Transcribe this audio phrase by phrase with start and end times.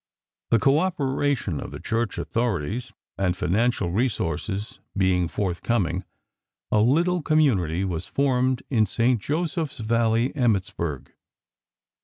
[0.49, 6.05] The co operation of the Church authorities, and financial resources being forthcoming,
[6.71, 9.21] a little Community was formed in St.
[9.21, 11.11] Joseph's Valley, Emmittsburg.